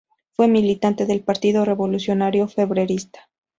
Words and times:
Fue 0.33 0.47
militante 0.47 1.05
del 1.05 1.21
Partido 1.21 1.63
Revolucionario 1.63 2.47
Febrerista. 2.47 3.29